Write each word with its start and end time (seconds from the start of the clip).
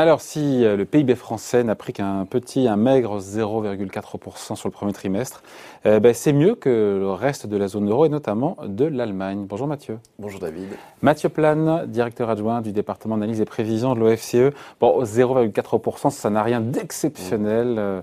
Alors, 0.00 0.20
si 0.20 0.64
euh, 0.64 0.76
le 0.76 0.84
PIB 0.84 1.16
français 1.16 1.64
n'a 1.64 1.74
pris 1.74 1.92
qu'un 1.92 2.24
petit, 2.24 2.68
un 2.68 2.76
maigre 2.76 3.18
0,4% 3.18 4.54
sur 4.54 4.68
le 4.68 4.72
premier 4.72 4.92
trimestre, 4.92 5.42
euh, 5.86 5.98
ben, 5.98 6.14
c'est 6.14 6.32
mieux 6.32 6.54
que 6.54 6.98
le 7.00 7.10
reste 7.10 7.48
de 7.48 7.56
la 7.56 7.66
zone 7.66 7.90
euro 7.90 8.06
et 8.06 8.08
notamment 8.08 8.56
de 8.64 8.84
l'Allemagne. 8.84 9.46
Bonjour 9.48 9.66
Mathieu. 9.66 9.98
Bonjour 10.20 10.38
David. 10.38 10.68
Mathieu 11.02 11.28
Plane, 11.30 11.86
directeur 11.88 12.30
adjoint 12.30 12.60
du 12.60 12.70
département 12.70 13.16
d'analyse 13.16 13.40
et 13.40 13.44
prévision 13.44 13.96
de 13.96 13.98
l'OFCE. 13.98 14.54
Bon, 14.80 15.02
0,4%, 15.02 16.10
ça 16.10 16.30
n'a 16.30 16.44
rien 16.44 16.60
d'exceptionnel 16.60 17.74
euh, 17.76 18.00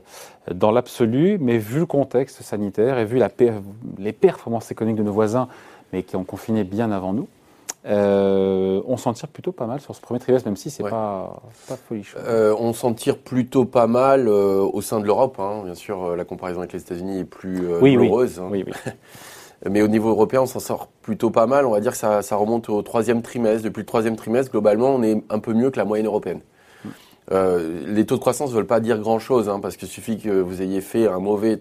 dans 0.53 0.71
l'absolu, 0.71 1.37
mais 1.39 1.57
vu 1.57 1.79
le 1.79 1.85
contexte 1.85 2.41
sanitaire 2.41 2.97
et 2.97 3.05
vu 3.05 3.19
la, 3.19 3.29
les 3.99 4.11
performances 4.11 4.69
économiques 4.69 4.97
de 4.97 5.03
nos 5.03 5.13
voisins, 5.13 5.47
mais 5.93 6.03
qui 6.03 6.17
ont 6.17 6.25
confiné 6.25 6.65
bien 6.65 6.91
avant 6.91 7.13
nous, 7.13 7.29
euh, 7.87 8.81
on 8.87 8.97
s'en 8.97 9.13
tire 9.13 9.27
plutôt 9.27 9.51
pas 9.51 9.67
mal 9.67 9.79
sur 9.79 9.95
ce 9.95 10.01
premier 10.01 10.19
trimestre, 10.19 10.47
même 10.47 10.55
si 10.55 10.71
c'est 10.71 10.83
pas, 10.83 11.41
pas 11.67 11.75
folichon. 11.75 12.17
Euh, 12.25 12.55
on 12.59 12.73
s'en 12.73 12.93
tire 12.93 13.17
plutôt 13.17 13.65
pas 13.65 13.85
mal 13.85 14.27
euh, 14.27 14.61
au 14.61 14.81
sein 14.81 14.99
de 14.99 15.05
l'Europe. 15.05 15.39
Hein. 15.39 15.61
Bien 15.65 15.75
sûr, 15.75 16.15
la 16.15 16.25
comparaison 16.25 16.59
avec 16.59 16.73
les 16.73 16.81
États-Unis 16.81 17.19
est 17.19 17.25
plus 17.25 17.61
oui, 17.81 17.95
douloureuse. 17.95 18.39
Hein. 18.39 18.47
Oui. 18.49 18.65
Mais 19.69 19.81
au 19.81 19.87
niveau 19.87 20.09
européen, 20.09 20.41
on 20.41 20.45
s'en 20.47 20.59
sort 20.59 20.87
plutôt 21.01 21.29
pas 21.29 21.45
mal. 21.45 21.65
On 21.65 21.71
va 21.71 21.79
dire 21.79 21.91
que 21.91 21.97
ça, 21.97 22.21
ça, 22.21 22.35
remonte 22.35 22.69
au 22.69 22.81
troisième 22.81 23.21
trimestre. 23.21 23.63
Depuis 23.63 23.81
le 23.81 23.85
troisième 23.85 24.15
trimestre, 24.15 24.51
globalement, 24.51 24.89
on 24.89 25.03
est 25.03 25.23
un 25.29 25.39
peu 25.39 25.53
mieux 25.53 25.69
que 25.69 25.77
la 25.77 25.85
moyenne 25.85 26.07
européenne. 26.07 26.41
Les 27.31 28.05
taux 28.05 28.15
de 28.15 28.19
croissance 28.19 28.51
ne 28.51 28.55
veulent 28.55 28.67
pas 28.67 28.79
dire 28.79 28.99
grand-chose, 28.99 29.49
hein, 29.49 29.59
parce 29.59 29.77
qu'il 29.77 29.87
suffit 29.87 30.19
que 30.19 30.29
vous 30.29 30.61
ayez 30.61 30.81
fait 30.81 31.07
un 31.07 31.19
mauvais 31.19 31.59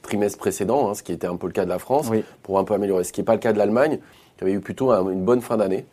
trimestre 0.00 0.38
précédent, 0.38 0.94
ce 0.94 1.02
qui 1.02 1.12
était 1.12 1.26
un 1.26 1.36
peu 1.36 1.46
le 1.46 1.52
cas 1.52 1.64
de 1.64 1.70
la 1.70 1.78
France, 1.78 2.10
pour 2.42 2.58
un 2.58 2.64
peu 2.64 2.74
améliorer. 2.74 3.04
Ce 3.04 3.12
qui 3.12 3.20
n'est 3.20 3.26
pas 3.26 3.34
le 3.34 3.40
cas 3.40 3.52
de 3.52 3.58
l'Allemagne 3.58 3.98
qui 4.40 4.44
avait 4.44 4.54
eu 4.54 4.60
plutôt 4.60 4.90
un, 4.90 5.10
une 5.10 5.22
bonne 5.22 5.42
fin 5.42 5.58
d'année. 5.58 5.84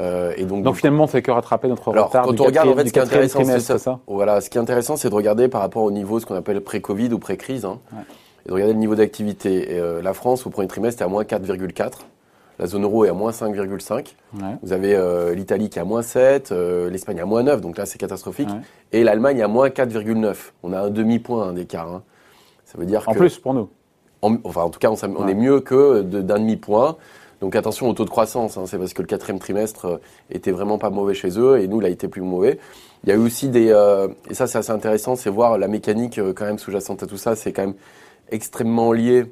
Euh, 0.00 0.32
et 0.36 0.44
donc, 0.44 0.64
donc 0.64 0.76
finalement, 0.76 1.04
on 1.04 1.06
fait 1.06 1.22
que 1.22 1.30
rattraper 1.30 1.68
notre 1.68 1.92
alors, 1.92 2.08
retard. 2.08 2.26
Quand 2.26 2.40
on 2.40 2.44
regarde, 2.44 2.68
en 2.68 2.74
fait, 2.74 2.88
ce 2.88 2.92
qui 2.92 2.98
est 2.98 3.02
intéressant, 3.02 3.44
c'est 3.44 3.60
ça. 3.60 3.78
ça? 3.78 4.00
Voilà, 4.08 4.40
ce 4.40 4.50
qui 4.50 4.58
est 4.58 4.60
intéressant, 4.60 4.96
c'est 4.96 5.08
de 5.08 5.14
regarder 5.14 5.48
par 5.48 5.60
rapport 5.60 5.84
au 5.84 5.92
niveau, 5.92 6.18
ce 6.18 6.26
qu'on 6.26 6.34
appelle 6.34 6.60
pré-Covid 6.60 7.12
ou 7.12 7.18
pré-crise, 7.18 7.64
hein, 7.64 7.78
ouais. 7.92 8.02
et 8.44 8.48
de 8.48 8.52
regarder 8.52 8.74
le 8.74 8.80
niveau 8.80 8.96
d'activité. 8.96 9.68
Euh, 9.70 10.02
la 10.02 10.12
France, 10.12 10.44
au 10.44 10.50
premier 10.50 10.66
trimestre, 10.66 11.02
est 11.02 11.04
à 11.04 11.08
moins 11.08 11.22
4,4. 11.22 11.92
La 12.58 12.66
zone 12.66 12.82
euro 12.82 13.04
est 13.04 13.10
à 13.10 13.12
moins 13.12 13.30
5,5. 13.30 13.94
Ouais. 13.94 14.40
Vous 14.60 14.72
avez 14.72 14.96
euh, 14.96 15.36
l'Italie 15.36 15.70
qui 15.70 15.78
est 15.78 15.82
à 15.82 15.84
moins 15.84 16.02
7, 16.02 16.50
euh, 16.50 16.90
l'Espagne 16.90 17.20
à 17.20 17.24
moins 17.24 17.44
9, 17.44 17.60
donc 17.60 17.78
là 17.78 17.86
c'est 17.86 17.98
catastrophique. 17.98 18.48
Ouais. 18.48 18.60
Et 18.90 19.04
l'Allemagne 19.04 19.40
à 19.40 19.46
moins 19.46 19.68
4,9. 19.68 20.34
On 20.64 20.72
a 20.72 20.80
un 20.80 20.90
demi-point 20.90 21.50
hein, 21.50 21.52
d'écart. 21.52 21.88
Hein. 21.88 22.02
Ça 22.64 22.76
veut 22.76 22.84
dire 22.84 23.04
en 23.06 23.12
que, 23.12 23.18
plus 23.18 23.38
pour 23.38 23.54
nous. 23.54 23.68
En, 24.22 24.36
enfin, 24.42 24.62
en 24.62 24.70
tout 24.70 24.80
cas, 24.80 24.90
on, 24.90 25.28
est 25.28 25.34
mieux 25.34 25.60
que 25.60 26.02
de- 26.02 26.20
d'un 26.20 26.40
demi-point. 26.40 26.96
Donc 27.40 27.54
attention 27.54 27.88
au 27.88 27.92
taux 27.92 28.04
de 28.04 28.10
croissance, 28.10 28.56
hein, 28.56 28.64
c'est 28.66 28.78
parce 28.78 28.94
que 28.94 29.02
le 29.02 29.06
quatrième 29.06 29.38
trimestre 29.38 29.84
euh, 29.84 29.96
était 30.30 30.50
vraiment 30.50 30.78
pas 30.78 30.90
mauvais 30.90 31.14
chez 31.14 31.38
eux 31.38 31.60
et 31.60 31.68
nous, 31.68 31.80
il 31.80 31.86
a 31.86 31.88
été 31.88 32.08
plus 32.08 32.20
mauvais. 32.20 32.58
Il 33.04 33.10
y 33.10 33.12
a 33.12 33.14
eu 33.14 33.18
aussi 33.18 33.48
des... 33.48 33.70
euh, 33.70 34.08
et 34.28 34.34
ça 34.34 34.46
c'est 34.46 34.58
assez 34.58 34.72
intéressant, 34.72 35.14
c'est 35.14 35.30
voir 35.30 35.56
la 35.56 35.68
mécanique 35.68 36.18
euh, 36.18 36.32
quand 36.32 36.46
même 36.46 36.58
sous-jacente 36.58 37.02
à 37.04 37.06
tout 37.06 37.16
ça, 37.16 37.36
c'est 37.36 37.52
quand 37.52 37.62
même 37.62 37.76
extrêmement 38.30 38.92
lié 38.92 39.26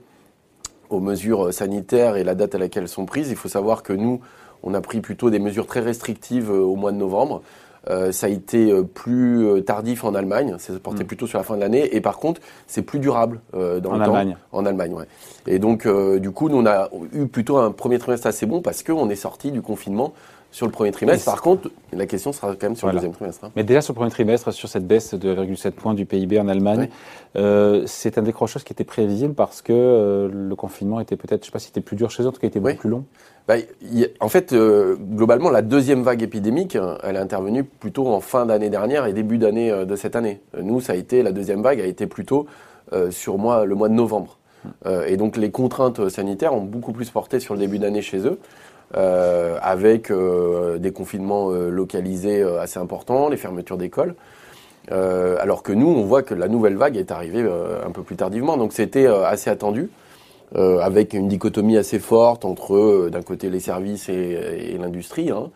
aux 0.89 1.01
mesures 1.01 1.53
sanitaires 1.53 2.17
et 2.17 2.23
la 2.23 2.37
date 2.37 2.55
à 2.55 2.59
laquelle 2.59 2.85
elles 2.85 2.89
sont 2.89 3.07
prises. 3.07 3.29
Il 3.31 3.37
faut 3.37 3.49
savoir 3.49 3.83
que 3.83 3.93
nous, 3.93 4.21
on 4.63 4.73
a 4.75 4.81
pris 4.81 5.01
plutôt 5.01 5.31
des 5.31 5.41
mesures 5.41 5.67
très 5.67 5.81
restrictives 5.81 6.51
au 6.51 6.77
mois 6.77 6.93
de 6.93 6.97
novembre. 6.97 7.43
Euh, 7.89 8.11
ça 8.13 8.27
a 8.27 8.31
été 8.31 8.71
euh, 8.73 8.83
plus 8.83 9.47
euh, 9.47 9.61
tardif 9.61 10.03
en 10.05 10.15
Allemagne, 10.15 10.57
c'est 10.59 10.79
porté 10.81 11.05
Mm. 11.05 11.07
plutôt 11.07 11.27
sur 11.27 11.39
la 11.39 11.45
fin 11.45 11.55
de 11.55 11.61
l'année. 11.61 11.95
Et 11.95 12.01
par 12.01 12.19
contre, 12.19 12.41
c'est 12.67 12.83
plus 12.83 12.99
durable 12.99 13.41
euh, 13.55 13.79
dans 13.81 13.91
En 13.91 13.99
le 13.99 14.05
temps. 14.05 14.15
Allemagne. 14.15 14.37
En 14.53 14.67
Allemagne, 14.67 14.93
ouais. 14.95 15.05
Et 15.47 15.59
donc, 15.59 15.87
euh, 15.87 16.19
du 16.19 16.31
coup, 16.33 16.49
nous, 16.49 16.57
on 16.57 16.67
a 16.67 16.89
eu 17.13 17.27
plutôt 17.27 17.59
un 17.59 17.71
premier 17.71 17.99
trimestre 17.99 18.27
assez 18.27 18.47
bon 18.47 18.61
parce 18.61 18.83
qu'on 18.83 19.09
est 19.11 19.15
sorti 19.17 19.53
du 19.53 19.63
confinement 19.63 20.13
sur 20.57 20.65
le 20.65 20.73
premier 20.73 20.91
trimestre. 20.91 21.27
Par 21.27 21.43
contre, 21.43 21.71
la 21.93 22.07
question 22.07 22.33
sera 22.33 22.55
quand 22.57 22.63
même 22.63 22.77
sur 22.77 22.87
Voilà. 22.87 22.95
le 22.95 23.01
deuxième 23.01 23.15
trimestre. 23.15 23.45
hein. 23.45 23.51
Mais 23.57 23.63
déjà 23.63 23.83
sur 23.83 23.93
le 23.93 23.97
premier 23.97 24.11
trimestre, 24.11 24.55
sur 24.55 24.71
cette 24.71 24.87
baisse 24.87 25.13
de 25.13 25.35
2,7 25.35 25.73
points 25.73 25.93
du 25.93 26.07
PIB 26.07 26.41
en 26.41 26.49
Allemagne, 26.49 26.89
Oui. 26.89 27.43
euh, 27.43 27.83
c'est 27.85 28.17
un 28.17 28.23
décrochage 28.23 28.65
qui 28.65 28.73
était 28.73 28.83
prévisible 28.83 29.35
parce 29.35 29.61
que 29.61 29.75
euh, 29.75 30.31
le 30.33 30.55
confinement 30.57 30.99
était 30.99 31.17
peut-être, 31.17 31.43
je 31.43 31.47
sais 31.49 31.53
pas 31.53 31.59
si 31.59 31.67
c'était 31.67 31.83
plus 31.83 31.95
dur 31.95 32.11
chez 32.11 32.23
eux, 32.23 32.29
en 32.29 32.33
tout 32.33 32.41
cas, 32.41 32.47
il 32.47 32.49
était 32.49 32.59
Oui. 32.59 32.71
beaucoup 32.73 32.81
plus 32.81 32.89
long. 32.91 33.05
Bah, 33.47 33.57
y 33.83 34.07
en 34.21 34.31
fait, 34.31 34.55
euh, 34.55 34.97
globalement, 34.99 35.51
la 35.51 35.61
deuxième 35.61 36.03
vague 36.03 36.23
épidémique, 36.23 36.79
elle 37.03 37.17
est 37.17 37.19
intervenue 37.19 37.63
plutôt 37.63 38.09
en 38.09 38.21
fin 38.21 38.47
d'année 38.47 38.71
dernière 38.71 39.05
et 39.05 39.13
début 39.13 39.37
d'année 39.37 39.85
de 39.85 39.95
cette 39.95 40.17
année. 40.17 40.41
Nous, 40.59 40.81
ça 40.81 40.95
a 40.95 40.97
été 40.97 41.23
la 41.23 41.33
deuxième 41.33 41.61
vague 41.61 41.83
a 41.83 41.87
été 41.87 42.07
plutôt 42.07 42.47
sur 43.11 43.37
mois, 43.37 43.67
le 43.67 43.75
mois 43.75 43.91
de 43.91 43.95
novembre. 43.95 44.39
Euh, 44.87 45.05
et 45.07 45.17
donc, 45.19 45.37
les 45.37 45.51
contraintes 45.51 46.09
sanitaires 46.09 46.55
ont 46.55 46.63
beaucoup 46.63 46.93
plus 46.93 47.11
porté 47.11 47.41
sur 47.41 47.53
le 47.53 47.61
début 47.61 47.79
d'année 47.79 48.03
chez 48.03 48.27
eux, 48.27 48.39
euh, 48.95 49.59
avec 49.63 50.13
euh, 50.13 50.79
des 50.79 50.93
confinements 50.93 51.51
euh, 51.51 51.71
localisés 51.71 52.41
assez 52.43 52.79
importants, 52.79 53.29
les 53.29 53.37
fermetures 53.37 53.77
d'écoles. 53.77 54.15
Alors 54.89 55.65
que 55.65 55.73
nous, 55.73 55.89
on 55.89 56.05
voit 56.05 56.23
que 56.23 56.35
la 56.35 56.47
nouvelle 56.47 56.77
vague 56.77 56.97
est 56.97 57.11
arrivée 57.11 57.45
un 57.85 57.91
peu 57.91 58.03
plus 58.03 58.15
tardivement. 58.15 58.57
Donc, 58.57 58.73
c'était 58.73 59.07
assez 59.07 59.51
attendu 59.51 59.91
avec 60.55 61.13
une 61.13 61.27
dichotomie 61.27 61.77
assez 61.77 61.99
forte 61.99 62.45
entre 62.45 63.09
d'un 63.11 63.23
côté 63.23 63.51
les 63.51 63.59
services 63.59 64.09
et, 64.09 64.79
l'industrie. 64.79 65.33
hein. 65.33 65.51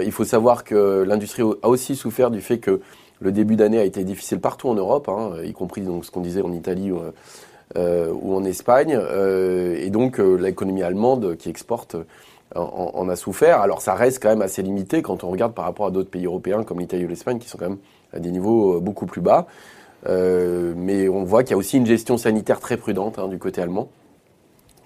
Il 0.00 0.10
faut 0.10 0.24
savoir 0.24 0.64
que 0.64 1.04
l'industrie 1.06 1.42
a 1.62 1.68
aussi 1.68 1.96
souffert 1.96 2.30
du 2.30 2.40
fait 2.40 2.60
que 2.60 2.80
le 3.20 3.30
début 3.30 3.56
d'année 3.56 3.78
a 3.78 3.84
été 3.84 4.04
difficile 4.04 4.40
partout 4.40 4.70
en 4.70 4.74
Europe, 4.74 5.06
hein, 5.10 5.32
y 5.44 5.52
compris 5.52 5.82
donc 5.82 6.06
ce 6.06 6.10
qu'on 6.10 6.22
disait 6.22 6.40
en 6.40 6.54
Italie 6.54 6.90
ou, 6.92 8.34
en 8.34 8.44
Espagne, 8.44 8.98
et 9.76 9.90
donc 9.90 10.16
l'économie 10.16 10.82
allemande 10.82 11.36
qui 11.36 11.50
exporte 11.50 11.96
en, 12.54 13.08
a 13.08 13.16
souffert. 13.16 13.60
Alors 13.60 13.82
ça 13.82 13.94
reste 13.94 14.22
quand 14.22 14.28
même 14.28 14.42
assez 14.42 14.62
limité 14.62 15.02
quand 15.02 15.24
on 15.24 15.30
regarde 15.30 15.54
par 15.54 15.64
rapport 15.64 15.86
à 15.86 15.90
d'autres 15.90 16.10
pays 16.10 16.26
européens 16.26 16.64
comme 16.64 16.80
l'Italie 16.80 17.04
ou 17.04 17.08
l'Espagne 17.08 17.38
qui 17.38 17.48
sont 17.48 17.58
quand 17.58 17.68
même 17.68 17.78
à 18.12 18.18
des 18.18 18.30
niveaux 18.30 18.76
euh, 18.76 18.80
beaucoup 18.80 19.06
plus 19.06 19.20
bas. 19.20 19.46
Euh, 20.08 20.74
mais 20.76 21.08
on 21.08 21.24
voit 21.24 21.42
qu'il 21.42 21.52
y 21.52 21.54
a 21.54 21.56
aussi 21.56 21.76
une 21.76 21.86
gestion 21.86 22.16
sanitaire 22.18 22.60
très 22.60 22.76
prudente 22.76 23.18
hein, 23.18 23.28
du 23.28 23.38
côté 23.38 23.62
allemand. 23.62 23.88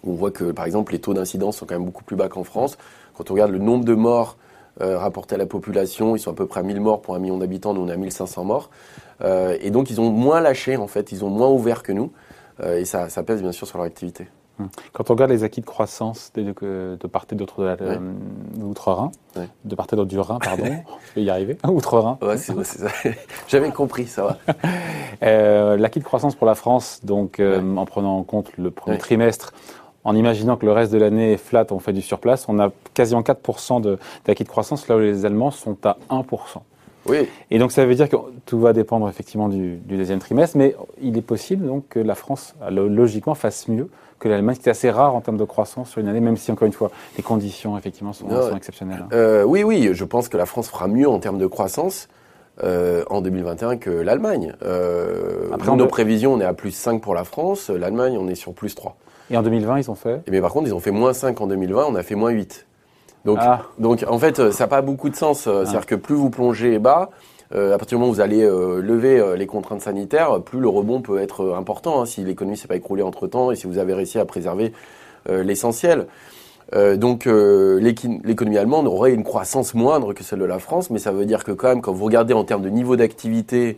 On 0.05 0.13
voit 0.13 0.31
que, 0.31 0.53
par 0.53 0.67
exemple, 0.67 0.93
les 0.93 1.01
taux 1.01 1.15
d'incidence 1.15 1.57
sont 1.57 1.67
quand 1.67 1.75
même 1.75 1.87
beaucoup 1.87 2.05
plus 2.05 2.17
bas 2.17 2.29
qu'en 2.29 2.45
France. 2.45 2.77
Quand 3.17 3.31
on 3.31 3.35
regarde 3.35 3.51
le 3.51 3.59
nombre 3.59 3.85
de 3.85 3.95
morts 3.95 4.37
euh, 4.83 4.99
rapportés 4.99 5.35
à 5.35 5.39
la 5.39 5.47
population, 5.47 6.15
ils 6.15 6.19
sont 6.21 6.31
à 6.31 6.35
peu 6.35 6.47
près 6.47 6.61
à 6.61 6.63
1000 6.63 6.81
morts 6.81 7.01
pour 7.01 7.17
un 7.17 7.19
million 7.19 7.39
d'habitants, 7.39 7.73
nous 7.73 7.81
on 7.81 7.89
est 7.89 7.93
à 7.93 7.97
1500 7.97 8.45
morts. 8.45 8.71
Et 9.61 9.71
donc 9.71 9.89
ils 9.89 9.99
ont 9.99 10.11
moins 10.11 10.43
lâché, 10.43 10.77
en 10.77 10.87
fait, 10.87 11.11
ils 11.11 11.25
ont 11.25 11.31
moins 11.31 11.49
ouvert 11.49 11.83
que 11.83 11.91
nous. 11.91 12.13
Et 12.63 12.85
ça 12.85 13.09
pèse 13.27 13.41
bien 13.41 13.53
sûr 13.53 13.67
sur 13.67 13.79
leur 13.79 13.87
activité. 13.87 14.29
Quand 14.93 15.11
on 15.11 15.13
regarde 15.15 15.31
les 15.31 15.45
acquis 15.45 15.61
de 15.61 15.67
croissance 15.67 16.31
de, 16.35 16.43
de, 16.43 16.97
de 17.01 17.07
part 17.07 17.27
et 17.31 17.35
d'autre 17.35 17.63
de 17.63 17.67
Ouais. 17.67 17.77
de 17.99 18.61
l'outre-Rhin, 18.61 19.11
Ouais. 19.37 19.49
de 19.65 19.75
part 19.75 19.87
et 19.93 19.97
d'autre 19.97 20.09
du 20.09 20.19
Rhin, 20.19 20.39
pardon, 20.39 20.65
je 21.09 21.15
vais 21.15 21.23
y 21.25 21.31
arriver, 21.31 21.59
outre-Rhin, 21.69 22.19
Ouais, 22.23 22.37
c'est 22.39 22.55
ça. 22.65 22.89
J'avais 23.49 23.71
compris, 23.71 24.07
ça 24.07 24.23
va. 24.25 24.37
Euh, 25.23 25.77
L'acquis 25.77 25.99
de 26.01 26.05
croissance 26.05 26.35
pour 26.35 26.47
la 26.47 26.55
France, 26.55 27.01
donc 27.03 27.41
euh, 27.41 27.77
en 27.77 27.85
prenant 27.87 28.19
en 28.19 28.23
compte 28.23 28.51
le 28.59 28.71
premier 28.71 28.99
trimestre, 28.99 29.53
en 30.05 30.15
imaginant 30.15 30.57
que 30.57 30.67
le 30.67 30.73
reste 30.73 30.93
de 30.93 30.99
l'année 30.99 31.33
est 31.33 31.37
flat, 31.39 31.65
on 31.71 31.79
fait 31.79 31.93
du 31.95 32.03
surplace, 32.03 32.45
on 32.49 32.59
a 32.59 32.71
quasiment 32.95 33.23
4% 33.23 33.81
de- 33.81 33.99
d'acquis 34.27 34.45
de 34.45 34.49
croissance, 34.49 34.89
là 34.89 34.97
où 34.97 35.01
les 35.01 35.25
Allemands 35.25 35.51
sont 35.51 35.77
à 35.85 35.97
1%. 36.11 36.23
Oui, 37.09 37.29
Et 37.51 37.59
donc 37.59 37.73
ça 37.73 37.85
veut 37.87 37.95
dire 37.95 38.09
que 38.09 38.17
tout 38.47 38.59
va 38.61 38.73
dépendre 38.73 39.09
effectivement 39.09 39.49
du, 39.49 39.77
du 39.77 39.97
deuxième 39.97 40.19
trimestre, 40.19 40.57
mais 40.57 40.75
il 41.01 41.17
est 41.17 41.23
possible 41.23 41.67
donc 41.67 41.85
que 41.89 41.99
la 41.99 42.15
France, 42.15 42.55
lo- 42.71 42.89
logiquement, 42.89 43.35
fasse 43.35 43.69
mieux 43.69 43.89
que 44.19 44.29
l'Allemagne, 44.29 44.55
ce 44.57 44.61
qui 44.61 44.69
est 44.69 44.73
assez 44.73 44.91
rare 44.91 45.15
en 45.15 45.21
termes 45.21 45.37
de 45.37 45.45
croissance 45.45 45.91
sur 45.91 46.01
une 46.01 46.09
année, 46.09 46.21
même 46.21 46.37
si 46.39 46.51
encore 46.51 46.67
une 46.67 46.73
fois, 46.73 46.91
les 47.19 47.23
conditions 47.23 47.77
effectivement 47.77 48.13
sont, 48.15 48.27
Non, 48.27 48.49
sont 48.51 48.57
exceptionnelles. 48.57 49.01
hein. 49.05 49.09
Euh, 49.13 49.45
oui, 49.45 49.63
oui, 49.63 49.91
je 49.93 50.05
pense 50.05 50.29
que 50.29 50.37
la 50.39 50.47
France 50.47 50.69
fera 50.69 50.89
mieux 50.89 51.09
en 51.09 51.19
termes 51.19 51.39
de 51.39 51.47
croissance 51.47 52.09
euh, 52.65 53.05
en 53.11 53.21
2021 53.21 53.77
que 53.77 53.91
l'Allemagne. 53.91 54.55
Euh, 54.63 55.49
Après, 55.53 55.75
nos 55.77 55.87
prévisions, 55.87 56.33
on 56.33 56.41
est 56.41 56.45
à 56.47 56.55
plus 56.55 56.71
5 56.71 57.03
pour 57.03 57.15
la 57.15 57.25
France. 57.25 57.69
L'Allemagne, 57.69 58.17
on 58.19 58.29
est 58.29 58.35
sur 58.35 58.55
plus 58.55 58.75
3. 58.75 58.97
Et 59.31 59.37
en 59.37 59.43
2020, 59.43 59.79
ils 59.81 59.91
ont 59.91 59.95
fait? 59.95 60.23
Mais 60.31 60.41
par 60.41 60.53
contre, 60.53 60.67
ils 60.69 60.75
ont 60.75 60.81
fait 60.81 60.91
moins 60.93 61.13
5 61.13 61.41
en 61.41 61.47
2020, 61.47 61.85
on 61.89 61.95
a 61.97 62.03
fait 62.03 62.15
moins 62.15 62.31
8. 62.31 62.66
Donc, 63.27 63.39
Ah. 63.43 63.63
donc 63.79 64.05
en 64.09 64.19
fait, 64.19 64.51
ça 64.51 64.65
n'a 64.65 64.69
pas 64.69 64.81
beaucoup 64.81 65.11
de 65.11 65.17
sens. 65.17 65.47
Euh, 65.47 65.65
C'est-à-dire 65.65 65.85
que 65.87 65.95
plus 65.97 66.15
vous 66.15 66.31
plongez 66.31 66.79
bas, 66.79 67.11
euh, 67.55 67.75
à 67.75 67.79
partir 67.79 67.99
du 67.99 68.01
moment 68.01 68.11
où 68.11 68.15
vous 68.15 68.21
allez 68.21 68.43
euh, 68.43 68.81
lever 68.81 69.21
euh, 69.21 69.37
les 69.37 69.47
contraintes 69.47 69.83
sanitaires, 69.83 70.41
plus 70.41 70.61
le 70.61 70.69
rebond 70.69 71.01
peut 71.01 71.19
être 71.21 71.55
important 71.57 72.01
hein, 72.01 72.07
si 72.07 72.25
l'économie 72.25 72.57
s'est 72.57 72.69
pas 72.69 72.77
écroulée 72.77 73.03
entre-temps 73.03 73.51
et 73.51 73.57
si 73.57 73.67
vous 73.67 73.79
avez 73.79 73.93
réussi 73.95 74.19
à 74.19 74.25
préserver 74.25 74.73
l'essentiel. 75.29 76.07
Donc 76.73 77.27
l'économie 77.27 78.59
allemande 78.59 78.87
aurait 78.87 79.13
une 79.13 79.25
croissance 79.25 79.75
moindre 79.75 80.13
que 80.13 80.23
celle 80.23 80.39
de 80.39 80.45
la 80.45 80.61
France, 80.61 80.89
mais 80.91 81.01
ça 81.01 81.11
veut 81.11 81.27
dire 81.27 81.43
que 81.43 81.51
quand 81.51 81.69
même, 81.69 81.81
quand 81.81 81.93
vous 81.93 82.05
regardez 82.05 82.33
en 82.33 82.45
termes 82.45 82.63
de 82.63 82.69
niveau 82.69 82.95
d'activité 82.95 83.77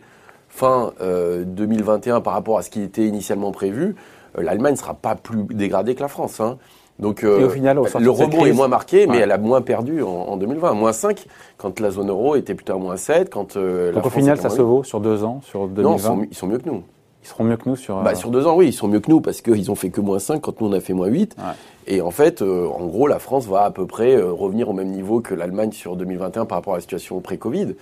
fin 0.49 0.93
euh, 1.01 1.43
2021 1.45 2.21
par 2.21 2.33
rapport 2.33 2.57
à 2.57 2.61
ce 2.61 2.69
qui 2.69 2.81
était 2.81 3.05
initialement 3.05 3.51
prévu, 3.51 3.95
l'Allemagne 4.37 4.73
ne 4.73 4.77
sera 4.77 4.93
pas 4.93 5.15
plus 5.15 5.43
dégradée 5.51 5.95
que 5.95 6.01
la 6.01 6.07
France. 6.07 6.39
hein. 6.39 6.57
Donc 6.99 7.23
au 7.23 7.49
final, 7.49 7.77
sortir 7.77 7.99
le 8.01 8.09
rebond 8.09 8.45
est 8.45 8.51
moins 8.51 8.67
marqué, 8.67 9.07
mais 9.07 9.13
Ouais. 9.13 9.19
elle 9.23 9.31
a 9.31 9.37
moins 9.37 9.61
perdu 9.61 10.03
en, 10.03 10.09
en 10.09 10.35
2020. 10.35 10.73
Moins 10.73 10.91
5 10.91 11.25
quand 11.57 11.79
la 11.79 11.91
zone 11.91 12.09
euro 12.09 12.35
était 12.35 12.55
plutôt 12.55 12.73
à 12.73 12.77
moins 12.77 12.97
7. 12.97 13.29
Quand, 13.29 13.55
euh, 13.55 13.87
la 13.87 13.93
Donc 13.93 14.05
au 14.07 14.09
final, 14.09 14.37
ça 14.37 14.49
se 14.49 14.61
vaut 14.61 14.83
sur 14.83 14.99
deux 14.99 15.23
ans, 15.23 15.39
sur 15.41 15.67
2020. 15.69 15.81
Non, 15.89 15.95
ils 15.95 16.01
sont, 16.01 16.27
ils 16.31 16.35
sont 16.35 16.47
mieux 16.47 16.57
que 16.57 16.67
nous. 16.69 16.83
Ils 17.23 17.27
seront 17.27 17.45
mieux 17.45 17.55
que 17.55 17.69
nous 17.69 17.77
sur. 17.77 18.01
Bah, 18.01 18.11
euh, 18.11 18.15
sur 18.15 18.31
deux 18.31 18.47
ans, 18.47 18.55
oui, 18.57 18.67
ils 18.67 18.73
sont 18.73 18.89
mieux 18.89 18.99
que 18.99 19.09
nous 19.09 19.21
parce 19.21 19.39
qu'ils 19.41 19.71
ont 19.71 19.75
fait 19.75 19.89
que 19.91 20.01
moins 20.01 20.19
5 20.19 20.41
quand 20.41 20.59
nous 20.59 20.67
on 20.67 20.73
a 20.73 20.81
fait 20.81 20.91
moins 20.93 21.07
8. 21.07 21.37
Ouais. 21.37 21.43
Et 21.87 22.01
en 22.01 22.11
fait, 22.11 22.41
euh, 22.41 22.67
en 22.67 22.85
gros, 22.87 23.07
la 23.07 23.19
France 23.19 23.45
va 23.47 23.63
à 23.63 23.71
peu 23.71 23.85
près 23.85 24.15
euh, 24.15 24.31
revenir 24.33 24.67
au 24.69 24.73
même 24.73 24.89
niveau 24.89 25.21
que 25.21 25.33
l'Allemagne 25.33 25.71
sur 25.71 25.95
2021 25.95 26.45
par 26.45 26.57
rapport 26.57 26.73
à 26.73 26.77
la 26.77 26.81
situation 26.81 27.19
pré-Covid. 27.21 27.75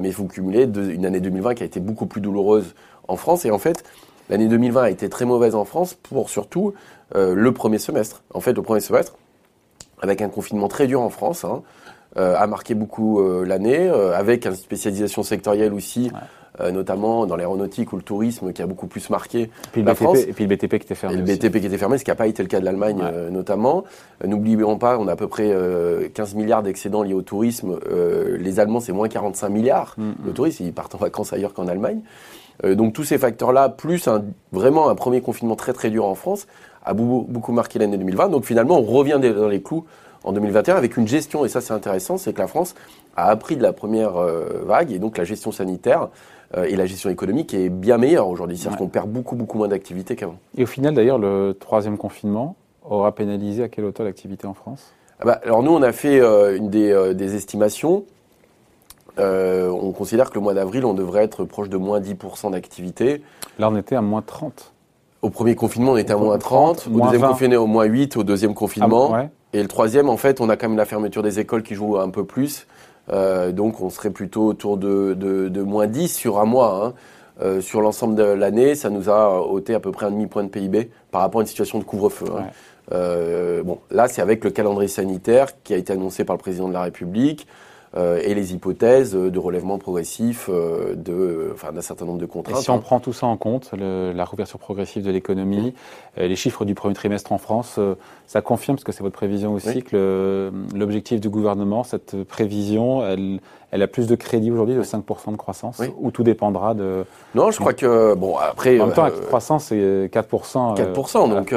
mais 0.00 0.08
il 0.08 0.14
faut 0.14 0.24
cumuler 0.24 0.64
une 0.64 1.04
année 1.06 1.20
2020 1.20 1.54
qui 1.54 1.62
a 1.64 1.66
été 1.66 1.80
beaucoup 1.80 2.06
plus 2.06 2.20
douloureuse 2.20 2.74
en 3.08 3.16
France. 3.16 3.44
Et 3.44 3.50
en 3.50 3.58
fait, 3.58 3.82
l'année 4.28 4.48
2020 4.48 4.82
a 4.82 4.90
été 4.90 5.08
très 5.08 5.24
mauvaise 5.24 5.54
en 5.54 5.64
France 5.64 5.94
pour 5.94 6.30
surtout 6.30 6.74
le 7.14 7.52
premier 7.52 7.78
semestre. 7.78 8.22
En 8.32 8.40
fait, 8.40 8.54
le 8.54 8.62
premier 8.62 8.80
semestre, 8.80 9.14
avec 10.00 10.20
un 10.20 10.28
confinement 10.28 10.66
très 10.66 10.86
dur 10.88 11.00
en 11.00 11.10
France, 11.10 11.44
hein, 11.44 11.62
a 12.16 12.46
marqué 12.46 12.74
beaucoup 12.74 13.22
l'année, 13.44 13.88
avec 13.88 14.46
une 14.46 14.54
spécialisation 14.56 15.22
sectorielle 15.22 15.72
aussi. 15.72 16.10
Euh, 16.60 16.70
notamment 16.70 17.26
dans 17.26 17.34
l'aéronautique 17.34 17.92
ou 17.92 17.96
le 17.96 18.02
tourisme 18.02 18.52
qui 18.52 18.62
a 18.62 18.66
beaucoup 18.66 18.86
plus 18.86 19.10
marqué 19.10 19.50
puis 19.72 19.82
la 19.82 19.90
BTP, 19.92 20.02
France. 20.04 20.18
Et 20.20 20.32
puis 20.32 20.46
le 20.46 20.54
BTP 20.54 20.68
qui 20.68 20.84
était 20.84 20.94
fermé. 20.94 21.16
Et 21.16 21.18
le 21.18 21.24
BTP 21.24 21.58
qui 21.58 21.66
était 21.66 21.78
fermé, 21.78 21.98
ce 21.98 22.04
qui 22.04 22.12
n'a 22.12 22.14
pas 22.14 22.28
été 22.28 22.44
le 22.44 22.48
cas 22.48 22.60
de 22.60 22.64
l'Allemagne 22.64 23.00
euh, 23.02 23.28
notamment. 23.28 23.82
Euh, 24.22 24.28
n'oublions 24.28 24.78
pas, 24.78 24.96
on 24.96 25.08
a 25.08 25.12
à 25.12 25.16
peu 25.16 25.26
près 25.26 25.52
15 26.14 26.36
milliards 26.36 26.62
d'excédents 26.62 27.02
liés 27.02 27.12
au 27.12 27.22
tourisme. 27.22 27.76
les 28.38 28.60
Allemands, 28.60 28.78
c'est 28.78 28.92
moins 28.92 29.08
45 29.08 29.48
milliards. 29.48 29.94
Mm, 29.98 30.12
le 30.26 30.30
mm. 30.30 30.34
tourisme, 30.34 30.64
ils 30.64 30.72
partent 30.72 30.94
en 30.94 30.98
vacances 30.98 31.32
ailleurs 31.32 31.54
qu'en 31.54 31.66
Allemagne. 31.66 32.02
Donc 32.62 32.92
tous 32.92 33.04
ces 33.04 33.18
facteurs-là, 33.18 33.68
plus 33.68 34.06
un, 34.06 34.24
vraiment 34.52 34.88
un 34.88 34.94
premier 34.94 35.20
confinement 35.20 35.56
très 35.56 35.72
très 35.72 35.90
dur 35.90 36.04
en 36.04 36.14
France, 36.14 36.46
a 36.84 36.94
beaucoup, 36.94 37.26
beaucoup 37.28 37.52
marqué 37.52 37.78
l'année 37.78 37.96
2020. 37.98 38.28
Donc 38.28 38.44
finalement, 38.44 38.78
on 38.78 38.82
revient 38.82 39.18
dans 39.20 39.48
les 39.48 39.60
clous 39.60 39.84
en 40.22 40.32
2021 40.32 40.76
avec 40.76 40.96
une 40.96 41.08
gestion, 41.08 41.44
et 41.44 41.48
ça 41.48 41.60
c'est 41.60 41.72
intéressant, 41.72 42.16
c'est 42.16 42.32
que 42.32 42.38
la 42.38 42.46
France 42.46 42.74
a 43.16 43.28
appris 43.28 43.56
de 43.56 43.62
la 43.62 43.72
première 43.72 44.12
vague, 44.64 44.92
et 44.92 44.98
donc 44.98 45.18
la 45.18 45.24
gestion 45.24 45.52
sanitaire 45.52 46.08
euh, 46.56 46.64
et 46.64 46.76
la 46.76 46.86
gestion 46.86 47.10
économique 47.10 47.54
est 47.54 47.68
bien 47.68 47.98
meilleure 47.98 48.28
aujourd'hui. 48.28 48.56
C'est-à-dire 48.56 48.78
qu'on 48.78 48.88
perd 48.88 49.08
beaucoup, 49.08 49.36
beaucoup 49.36 49.58
moins 49.58 49.68
d'activité 49.68 50.16
qu'avant. 50.16 50.38
Et 50.56 50.62
au 50.62 50.66
final, 50.66 50.94
d'ailleurs, 50.94 51.18
le 51.18 51.56
troisième 51.58 51.96
confinement 51.96 52.56
aura 52.82 53.14
pénalisé 53.14 53.62
à 53.62 53.68
quelle 53.68 53.84
hauteur 53.84 54.06
l'activité 54.06 54.46
en 54.46 54.54
France? 54.54 54.92
Ah 55.20 55.24
bah, 55.24 55.40
Alors 55.44 55.62
nous, 55.62 55.72
on 55.72 55.82
a 55.82 55.92
fait 55.92 56.20
euh, 56.20 56.56
une 56.56 56.70
des, 56.70 56.90
euh, 56.90 57.14
des 57.14 57.34
estimations. 57.34 58.04
On 59.18 59.92
considère 59.92 60.30
que 60.30 60.34
le 60.34 60.40
mois 60.40 60.54
d'avril, 60.54 60.84
on 60.84 60.94
devrait 60.94 61.24
être 61.24 61.44
proche 61.44 61.68
de 61.68 61.76
moins 61.76 62.00
10% 62.00 62.52
d'activité. 62.52 63.22
Là, 63.58 63.70
on 63.70 63.76
était 63.76 63.96
à 63.96 64.02
moins 64.02 64.22
30. 64.22 64.72
Au 65.22 65.30
premier 65.30 65.54
confinement, 65.54 65.92
on 65.92 65.96
était 65.96 66.12
à 66.12 66.16
moins 66.16 66.38
30. 66.38 66.88
au 66.92 67.00
deuxième 67.00 67.28
confinement, 67.28 67.62
au 67.62 67.66
moins 67.66 67.84
8 67.84 68.16
au 68.16 68.24
deuxième 68.24 68.54
confinement. 68.54 69.14
Ah, 69.14 69.26
et 69.54 69.62
le 69.62 69.68
troisième, 69.68 70.08
en 70.08 70.16
fait, 70.16 70.40
on 70.40 70.48
a 70.48 70.56
quand 70.56 70.68
même 70.68 70.76
la 70.76 70.84
fermeture 70.84 71.22
des 71.22 71.38
écoles 71.38 71.62
qui 71.62 71.74
joue 71.74 71.96
un 71.98 72.10
peu 72.10 72.24
plus. 72.24 72.66
Euh, 73.12 73.52
donc 73.52 73.80
on 73.80 73.90
serait 73.90 74.10
plutôt 74.10 74.46
autour 74.46 74.76
de, 74.76 75.14
de, 75.14 75.48
de, 75.48 75.62
moins 75.62 75.86
10 75.86 76.08
sur 76.08 76.38
un 76.40 76.44
mois. 76.44 76.84
Hein. 76.84 76.94
Euh, 77.42 77.60
sur 77.60 77.80
l'ensemble 77.80 78.14
de 78.14 78.22
l'année, 78.22 78.74
ça 78.74 78.90
nous 78.90 79.10
a 79.10 79.40
ôté 79.40 79.74
à 79.74 79.80
peu 79.80 79.90
près 79.90 80.06
un 80.06 80.10
demi-point 80.10 80.44
de 80.44 80.48
PIB 80.48 80.90
par 81.10 81.20
rapport 81.20 81.40
à 81.40 81.42
une 81.42 81.48
situation 81.48 81.78
de 81.78 81.84
couvre-feu. 81.84 82.26
Hein. 82.36 82.44
Euh, 82.92 83.62
bon, 83.62 83.78
là, 83.90 84.08
c'est 84.08 84.22
avec 84.22 84.44
le 84.44 84.50
calendrier 84.50 84.88
sanitaire 84.88 85.48
qui 85.62 85.74
a 85.74 85.76
été 85.76 85.92
annoncé 85.92 86.24
par 86.24 86.36
le 86.36 86.40
président 86.40 86.68
de 86.68 86.74
la 86.74 86.82
République. 86.82 87.46
Euh, 87.96 88.20
et 88.24 88.34
les 88.34 88.54
hypothèses 88.54 89.12
de 89.14 89.38
relèvement 89.38 89.78
progressif 89.78 90.50
euh, 90.52 90.96
de, 90.96 91.50
enfin, 91.54 91.70
d'un 91.72 91.80
certain 91.80 92.04
nombre 92.04 92.18
de 92.18 92.26
contraintes. 92.26 92.58
Et 92.58 92.62
si 92.62 92.70
on 92.70 92.80
prend 92.80 92.98
tout 92.98 93.12
ça 93.12 93.26
en 93.26 93.36
compte, 93.36 93.70
le, 93.72 94.12
la 94.12 94.24
rouverture 94.24 94.58
progressive 94.58 95.04
de 95.04 95.12
l'économie, 95.12 95.74
euh, 96.18 96.26
les 96.26 96.34
chiffres 96.34 96.64
du 96.64 96.74
premier 96.74 96.94
trimestre 96.94 97.30
en 97.30 97.38
France, 97.38 97.78
ça 98.26 98.40
confirme, 98.40 98.76
parce 98.76 98.84
que 98.84 98.90
c'est 98.90 99.04
votre 99.04 99.14
prévision 99.14 99.52
aussi, 99.52 99.82
que 99.84 100.50
l'objectif 100.74 101.20
du 101.20 101.28
gouvernement, 101.28 101.84
cette 101.84 102.24
prévision, 102.24 103.06
elle, 103.06 103.38
elle 103.70 103.82
a 103.82 103.86
plus 103.86 104.08
de 104.08 104.16
crédit 104.16 104.50
aujourd'hui 104.50 104.74
de 104.74 104.82
5% 104.82 105.30
de 105.30 105.36
croissance, 105.36 105.80
ou 106.00 106.10
tout 106.10 106.24
dépendra 106.24 106.74
de... 106.74 107.04
Non, 107.36 107.52
je 107.52 107.60
crois 107.60 107.74
que, 107.74 108.14
bon, 108.14 108.36
après... 108.36 108.80
En 108.80 108.86
même 108.86 108.94
temps, 108.94 109.04
la 109.04 109.10
croissance, 109.12 109.66
c'est 109.66 110.10
4%. 110.12 110.76
4%, 110.76 111.28
donc... 111.28 111.54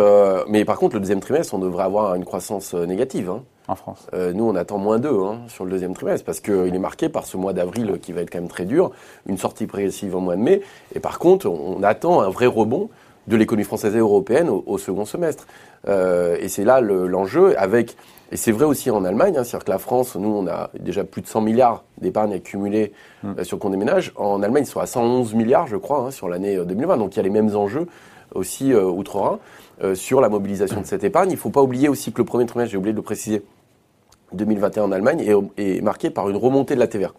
mais 0.49 0.65
par 0.65 0.77
contre, 0.77 0.95
le 0.95 0.99
deuxième 0.99 1.19
trimestre, 1.19 1.55
on 1.55 1.59
devrait 1.59 1.85
avoir 1.85 2.13
une 2.13 2.25
croissance 2.25 2.75
négative. 2.75 3.31
Hein 3.31 3.41
en 3.67 3.75
France 3.75 4.07
euh, 4.13 4.33
Nous, 4.33 4.43
on 4.43 4.55
attend 4.55 4.77
moins 4.77 4.99
2 4.99 5.09
hein, 5.09 5.39
sur 5.47 5.65
le 5.65 5.71
deuxième 5.71 5.93
trimestre 5.93 6.25
parce 6.25 6.39
qu'il 6.39 6.73
est 6.73 6.79
marqué 6.79 7.09
par 7.09 7.25
ce 7.25 7.37
mois 7.37 7.53
d'avril 7.53 7.99
qui 8.01 8.11
va 8.13 8.21
être 8.21 8.31
quand 8.31 8.39
même 8.39 8.49
très 8.49 8.65
dur, 8.65 8.91
une 9.27 9.37
sortie 9.37 9.67
progressive 9.67 10.15
en 10.15 10.21
mois 10.21 10.35
de 10.35 10.41
mai. 10.41 10.61
Et 10.95 10.99
par 10.99 11.19
contre, 11.19 11.47
on 11.47 11.83
attend 11.83 12.21
un 12.21 12.29
vrai 12.29 12.45
rebond 12.45 12.89
de 13.27 13.35
l'économie 13.35 13.65
française 13.65 13.95
et 13.95 13.99
européenne 13.99 14.49
au, 14.49 14.77
second 14.77 15.05
semestre. 15.05 15.47
Euh, 15.87 16.37
et 16.39 16.47
c'est 16.47 16.63
là 16.63 16.81
l'enjeu 16.81 17.59
avec, 17.59 17.97
et 18.31 18.37
c'est 18.37 18.51
vrai 18.51 18.65
aussi 18.65 18.89
en 18.89 19.03
Allemagne, 19.03 19.37
hein, 19.37 19.43
c'est-à-dire 19.43 19.65
que 19.65 19.71
la 19.71 19.77
France, 19.77 20.15
nous, 20.15 20.29
on 20.29 20.47
a 20.47 20.69
déjà 20.79 21.03
plus 21.03 21.21
de 21.21 21.27
100 21.27 21.41
milliards 21.41 21.83
d'épargne 21.99 22.33
accumulée 22.33 22.93
mmh. 23.23 23.31
euh, 23.39 23.43
sur 23.43 23.59
compte 23.59 23.71
des 23.71 23.77
ménages. 23.77 24.13
En 24.15 24.41
Allemagne, 24.41 24.63
ils 24.63 24.71
sont 24.71 24.79
à 24.79 24.85
111 24.85 25.33
milliards, 25.33 25.67
je 25.67 25.75
crois, 25.75 25.99
hein, 25.99 26.11
sur 26.11 26.29
l'année 26.29 26.57
2020. 26.57 26.97
Donc 26.97 27.15
il 27.15 27.17
y 27.17 27.19
a 27.19 27.23
les 27.23 27.29
mêmes 27.29 27.55
enjeux 27.55 27.87
aussi 28.33 28.73
outre-Rhin 28.73 29.39
sur 29.93 30.19
la 30.19 30.27
mobilisation 30.27 30.81
de 30.81 30.85
cette 30.85 31.05
épargne. 31.05 31.29
Il 31.29 31.35
ne 31.35 31.39
faut 31.39 31.49
pas 31.49 31.61
oublier 31.61 31.87
aussi 31.87 32.11
que 32.11 32.17
le 32.17 32.25
premier 32.25 32.45
trimestre, 32.45 32.71
j'ai 32.71 32.77
oublié 32.77 32.91
de 32.91 32.97
le 32.97 33.03
préciser, 33.03 33.41
2021 34.33 34.83
en 34.83 34.91
Allemagne 34.91 35.23
est, 35.57 35.81
marqué 35.81 36.09
par 36.09 36.29
une 36.29 36.37
remontée 36.37 36.75
de 36.75 36.79
la 36.79 36.87
TVA. 36.87 37.11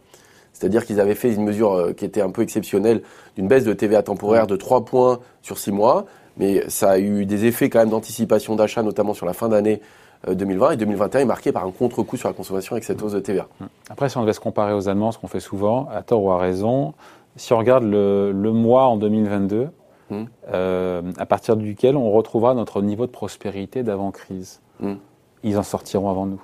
C'est-à-dire 0.53 0.85
qu'ils 0.85 1.01
avaient 1.01 1.15
fait 1.15 1.33
une 1.33 1.45
mesure 1.45 1.73
euh, 1.73 1.93
qui 1.93 2.05
était 2.05 2.21
un 2.21 2.31
peu 2.31 2.43
exceptionnelle 2.43 3.03
d'une 3.37 3.49
baisse 3.49 3.65
de 3.65 3.73
TVA 3.73 4.03
temporaire 4.03 4.47
de 4.47 4.57
3 4.57 4.85
points 4.85 5.21
sur 5.43 5.59
6 5.59 5.73
mois, 5.73 6.07
mais 6.37 6.69
ça 6.69 6.91
a 6.91 6.99
eu 6.99 7.27
des 7.27 7.45
effets 7.45 7.71
quand 7.71 7.79
même 7.79 7.91
d'anticipation 7.91 8.57
d'achat, 8.57 8.83
notamment 8.83 9.15
sur 9.15 9.27
la 9.27 9.33
fin 9.33 9.49
d'année 9.49 9.81
2020 10.27 10.67
euh, 10.67 10.71
et 10.73 10.77
2021 10.77 11.21
est 11.21 11.25
marqué 11.25 11.53
par 11.53 11.65
un 11.65 11.71
contre-coup 11.71 12.17
sur 12.17 12.29
la 12.29 12.35
consommation 12.35 12.73
avec 12.73 12.85
cette 12.85 13.03
hausse 13.03 13.13
de 13.13 13.21
TVA. 13.21 13.47
Hum. 13.61 13.69
Après, 13.91 14.09
si 14.09 14.17
on 14.17 14.23
devait 14.23 14.33
se 14.33 14.41
comparer 14.41 14.73
aux 14.73 14.89
Allemands, 14.89 15.13
ce 15.13 15.19
qu'on 15.19 15.29
fait 15.29 15.41
souvent, 15.41 15.89
à 15.93 16.03
tort 16.03 16.23
ou 16.23 16.31
à 16.31 16.39
raison, 16.39 16.95
si 17.37 17.53
on 17.53 17.59
regarde 17.59 17.85
le, 17.85 18.33
mois 18.53 18.87
en 18.87 18.97
2022, 18.97 19.69
hum. 20.11 20.27
euh, 20.53 21.03
à 21.19 21.27
partir 21.27 21.57
duquel 21.57 21.97
on 21.97 22.11
retrouvera 22.11 22.55
notre 22.55 22.83
niveau 22.83 23.07
de 23.07 23.13
prospérité 23.13 23.83
d'avant-crise, 23.83 24.61
hum. 24.83 24.99
ils 25.43 25.59
en 25.59 25.63
sortiront 25.63 26.11
avant 26.11 26.27
nous. 26.27 26.43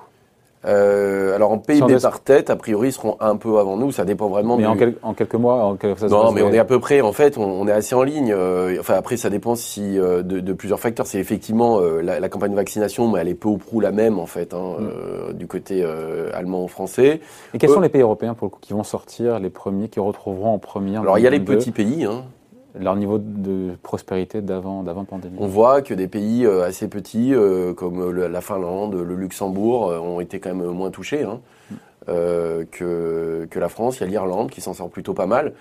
Euh, 0.65 1.35
alors 1.35 1.51
en 1.51 1.57
PIB 1.57 1.97
par 2.01 2.19
tête, 2.21 2.49
a 2.49 2.55
priori, 2.55 2.89
ils 2.89 2.91
seront 2.91 3.17
un 3.19 3.35
peu 3.35 3.59
avant 3.59 3.77
nous. 3.77 3.91
Ça 3.91 4.05
dépend 4.05 4.27
vraiment. 4.27 4.57
Mais 4.57 4.65
en, 4.65 4.77
en, 5.03 5.13
quelques 5.13 5.35
mois, 5.35 5.63
en 5.63 5.75
quelques 5.75 6.03
non, 6.03 6.31
mais 6.31 6.41
on 6.41 6.51
est 6.51 6.59
à 6.59 6.65
peu 6.65 6.79
près. 6.79 7.01
En 7.01 7.13
fait, 7.13 7.37
on, 7.37 7.67
est 7.67 7.71
assez 7.71 7.95
en 7.95 8.03
ligne. 8.03 8.33
Euh, 8.33 8.77
enfin 8.79 8.95
après, 8.95 9.17
ça 9.17 9.29
dépend 9.29 9.55
si 9.55 9.99
euh, 9.99 10.23
de, 10.23 10.39
de, 10.39 10.53
plusieurs 10.53 10.79
facteurs. 10.79 11.07
C'est 11.07 11.19
effectivement 11.19 11.79
euh, 11.79 12.01
la, 12.01 12.19
la, 12.19 12.29
campagne 12.29 12.51
de 12.51 12.55
vaccination, 12.55 13.11
mais 13.11 13.19
elle 13.19 13.27
est 13.27 13.35
peu 13.35 13.49
ou 13.49 13.57
prou 13.57 13.79
la 13.79 13.91
même 13.91 14.19
en 14.19 14.25
fait 14.25 14.53
hein, 14.53 14.77
mm. 14.79 15.33
du 15.33 15.47
côté 15.47 15.85
allemand 16.33 16.63
ou 16.63 16.67
français. 16.67 17.21
Et 17.53 17.57
quels 17.57 17.69
sont 17.69 17.81
les 17.81 17.89
pays 17.89 18.01
européens 18.01 18.33
pour 18.33 18.45
le 18.47 18.51
coup 18.51 18.59
qui 18.61 18.73
vont 18.73 18.83
sortir 18.83 19.39
les 19.39 19.49
premiers, 19.49 19.89
qui 19.89 19.99
retrouveront 19.99 20.53
en 20.53 20.59
premier 20.59 20.97
Alors 20.97 21.17
il 21.17 21.23
y 21.23 21.27
a 21.27 21.29
les 21.29 21.39
petits 21.39 21.71
pays. 21.71 22.05
Hein, 22.05 22.23
leur 22.79 22.95
niveau 22.95 23.17
de 23.17 23.71
prospérité 23.83 24.41
d'avant 24.41 24.83
d'avant 24.83 25.05
pandémie 25.05 25.37
On 25.39 25.47
voit 25.47 25.81
que 25.81 25.93
des 25.93 26.07
pays 26.07 26.45
euh, 26.45 26.65
assez 26.65 26.87
petits 26.87 27.33
euh, 27.33 27.73
comme 27.73 28.01
euh, 28.01 28.27
la 28.27 28.41
Finlande, 28.41 28.95
le 28.95 29.15
Luxembourg 29.15 29.87
ont 29.87 30.19
été 30.19 30.39
quand 30.39 30.53
même 30.53 30.67
moins 30.71 30.91
touchés 30.91 31.23
hein, 31.23 31.39
que, 32.07 33.47
que 33.49 33.59
la 33.59 33.69
France. 33.69 33.97
Il 33.99 34.01
y 34.01 34.03
a 34.05 34.09
l'Irlande 34.09 34.49
qui 34.49 34.61
s'en 34.61 34.73
sort 34.73 34.89
plutôt 34.89 35.13
pas 35.13 35.25
mal. 35.25 35.53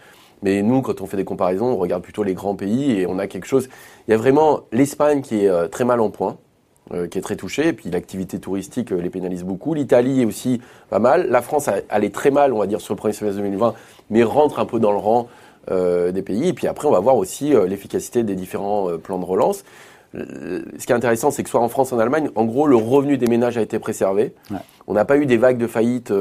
Mais 0.42 0.62
nous, 0.62 0.82
quand 0.82 1.00
on 1.00 1.06
fait 1.06 1.16
des 1.16 1.24
comparaisons, 1.24 1.68
on 1.68 1.76
regarde 1.76 2.02
plutôt 2.02 2.22
les 2.22 2.34
grands 2.34 2.56
pays 2.56 3.00
et 3.00 3.06
on 3.06 3.18
a 3.18 3.26
quelque 3.26 3.46
chose. 3.46 3.68
Il 4.06 4.10
y 4.10 4.14
a 4.14 4.18
vraiment 4.18 4.60
l'Espagne 4.72 5.22
qui 5.22 5.44
est 5.44 5.68
très 5.68 5.84
mal 5.84 6.00
en 6.00 6.10
point, 6.10 6.36
qui 7.10 7.16
est 7.16 7.22
très 7.22 7.36
touchée, 7.36 7.68
et 7.68 7.72
puis 7.72 7.88
l'activité 7.88 8.38
touristique 8.40 8.90
les 8.90 9.08
pénalise 9.08 9.42
beaucoup. 9.42 9.72
L'Italie 9.72 10.20
est 10.20 10.26
aussi 10.26 10.60
pas 10.90 10.98
mal. 10.98 11.28
La 11.30 11.40
France 11.40 11.70
elle 11.88 12.04
est 12.04 12.14
très 12.14 12.30
mal, 12.30 12.52
on 12.52 12.58
va 12.58 12.66
dire, 12.66 12.80
sur 12.80 12.92
le 12.92 12.98
premier 12.98 13.14
semestre 13.14 13.38
2020, 13.40 13.74
mais 14.10 14.22
rentre 14.22 14.58
un 14.58 14.66
peu 14.66 14.78
dans 14.78 14.92
le 14.92 14.98
rang 14.98 15.28
euh, 15.28 15.43
des 15.70 16.22
pays. 16.22 16.48
Et 16.48 16.52
puis 16.52 16.66
après, 16.66 16.88
on 16.88 16.90
va 16.90 17.00
voir 17.00 17.16
aussi 17.16 17.54
euh, 17.54 17.66
l'efficacité 17.66 18.22
des 18.22 18.34
différents 18.34 18.90
euh, 18.90 18.98
plans 18.98 19.18
de 19.18 19.24
relance. 19.24 19.64
Ce 20.14 20.86
qui 20.86 20.92
est 20.92 20.94
intéressant, 20.94 21.32
c'est 21.32 21.42
que 21.42 21.50
soit 21.50 21.60
en 21.60 21.68
France, 21.68 21.92
en 21.92 21.98
Allemagne, 21.98 22.30
en 22.36 22.44
gros, 22.44 22.68
le 22.68 22.76
revenu 22.76 23.18
des 23.18 23.26
ménages 23.26 23.58
a 23.58 23.62
été 23.62 23.80
préservé. 23.80 24.32
On 24.86 24.94
n'a 24.94 25.04
pas 25.04 25.16
eu 25.16 25.26
des 25.26 25.36
vagues 25.36 25.58
de 25.58 25.66
faillite 25.66 26.12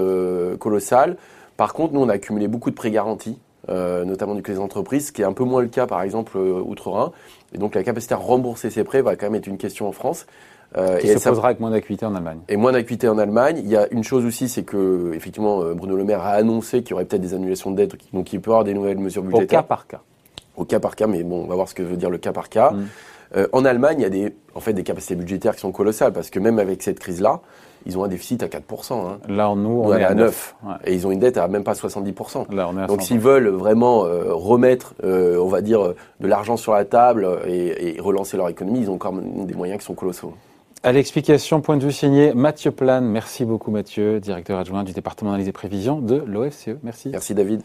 colossales. 0.59 1.15
Par 1.57 1.75
contre, 1.75 1.93
nous, 1.93 2.01
on 2.01 2.09
a 2.09 2.13
accumulé 2.13 2.47
beaucoup 2.47 2.71
de 2.71 2.75
prêts 2.75 2.89
garantis, 2.89 3.37
notamment 3.67 4.33
du 4.33 4.41
côté 4.41 4.53
des 4.53 4.59
entreprises, 4.63 5.09
ce 5.09 5.11
qui 5.11 5.21
est 5.21 5.25
un 5.25 5.33
peu 5.33 5.43
moins 5.43 5.61
le 5.61 5.67
cas, 5.67 5.85
par 5.85 6.01
exemple, 6.01 6.39
outre-Rhin. 6.39 7.11
Et 7.53 7.59
donc, 7.59 7.75
la 7.75 7.83
capacité 7.83 8.15
à 8.15 8.17
rembourser 8.17 8.71
ces 8.71 8.83
prêts 8.83 9.03
va 9.03 9.15
quand 9.15 9.27
même 9.27 9.35
être 9.35 9.45
une 9.45 9.59
question 9.59 9.87
en 9.87 9.91
France. 9.91 10.25
Euh, 10.77 10.97
qui 10.97 11.07
et 11.07 11.17
se 11.17 11.29
posera 11.29 11.49
avec 11.49 11.59
moins 11.59 11.71
d'acuité 11.71 12.05
en 12.05 12.15
Allemagne. 12.15 12.39
Et 12.49 12.57
moins 12.57 12.71
d'acuité 12.71 13.07
en 13.07 13.17
Allemagne. 13.17 13.61
Il 13.63 13.69
y 13.69 13.77
a 13.77 13.87
une 13.91 14.03
chose 14.03 14.25
aussi, 14.25 14.49
c'est 14.49 14.63
que 14.63 15.11
effectivement 15.13 15.61
euh, 15.61 15.73
Bruno 15.73 15.95
Le 15.95 16.03
Maire 16.03 16.21
a 16.21 16.31
annoncé 16.31 16.81
qu'il 16.81 16.91
y 16.91 16.93
aurait 16.93 17.05
peut-être 17.05 17.21
des 17.21 17.33
annulations 17.33 17.71
de 17.71 17.77
dettes, 17.77 17.95
donc 18.11 18.33
il 18.33 18.41
peut 18.41 18.49
y 18.49 18.53
avoir 18.53 18.63
des 18.63 18.73
nouvelles 18.73 18.97
mesures 18.97 19.23
budgétaires. 19.23 19.59
Au 19.59 19.61
cas 19.61 19.67
par 19.67 19.87
cas. 19.87 20.01
Au 20.55 20.65
cas 20.65 20.79
par 20.79 20.95
cas, 20.95 21.07
mais 21.07 21.23
bon, 21.23 21.43
on 21.43 21.47
va 21.47 21.55
voir 21.55 21.67
ce 21.67 21.75
que 21.75 21.83
veut 21.83 21.97
dire 21.97 22.09
le 22.09 22.17
cas 22.17 22.31
par 22.31 22.49
cas. 22.49 22.71
Mm. 22.71 22.85
Euh, 23.35 23.47
en 23.51 23.65
Allemagne, 23.65 23.97
il 23.99 24.03
y 24.03 24.05
a 24.05 24.09
des, 24.09 24.35
en 24.53 24.59
fait, 24.59 24.73
des 24.73 24.83
capacités 24.83 25.15
budgétaires 25.15 25.55
qui 25.55 25.61
sont 25.61 25.71
colossales 25.71 26.13
parce 26.13 26.29
que 26.29 26.39
même 26.39 26.59
avec 26.59 26.83
cette 26.83 26.99
crise-là, 26.99 27.39
ils 27.85 27.97
ont 27.97 28.03
un 28.03 28.07
déficit 28.07 28.43
à 28.43 28.47
4%. 28.47 28.93
Hein. 28.93 29.19
Là, 29.27 29.53
nous, 29.55 29.81
on, 29.83 29.93
est 29.93 30.03
à 30.03 30.13
9. 30.13 30.55
Et 30.85 30.93
ils 30.93 31.05
ont 31.05 31.11
une 31.11 31.19
dette 31.19 31.37
à 31.37 31.47
même 31.47 31.63
pas 31.63 31.73
70%. 31.73 32.53
Là, 32.53 32.69
on 32.71 32.77
est 32.77 32.83
à 32.83 32.87
Donc, 32.87 33.01
s'ils 33.01 33.19
veulent 33.19 33.49
vraiment 33.49 34.05
euh, 34.05 34.33
remettre, 34.33 34.93
euh, 35.03 35.37
on 35.39 35.47
va 35.47 35.61
dire, 35.61 35.93
de 36.19 36.27
l'argent 36.27 36.55
sur 36.55 36.73
la 36.73 36.85
table 36.85 37.27
et, 37.47 37.95
et, 37.95 37.99
relancer 37.99 38.37
leur 38.37 38.49
économie, 38.49 38.81
ils 38.81 38.91
ont 38.91 38.97
quand 38.97 39.11
même 39.11 39.45
des 39.45 39.55
moyens 39.55 39.79
qui 39.79 39.85
sont 39.85 39.95
colossaux. 39.95 40.33
À 40.85 40.91
l'explication, 40.91 41.61
point 41.61 41.77
de 41.77 41.85
vue 41.85 41.93
signé 41.93 42.33
Mathieu 42.33 42.71
Plane. 42.71 43.05
Merci 43.05 43.45
beaucoup 43.45 43.71
Mathieu, 43.71 44.19
directeur 44.19 44.59
adjoint 44.59 44.83
du 44.83 44.91
département 44.91 45.31
d'analyse 45.31 45.47
et 45.47 45.53
prévision 45.53 46.01
de 46.01 46.15
l'OFCE. 46.15 46.77
Merci. 46.83 47.07
Merci 47.07 47.33
David. 47.33 47.61